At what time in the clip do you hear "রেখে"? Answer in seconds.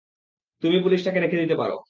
1.19-1.37